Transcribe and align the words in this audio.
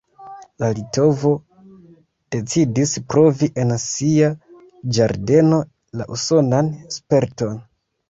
La 0.61 0.69
litovo 0.77 1.33
decidis 2.37 2.95
provi 3.15 3.51
en 3.67 3.77
sia 3.87 4.33
ĝardeno 4.99 5.63
la 6.01 6.13
usonan 6.21 6.77
sperton. 7.01 7.59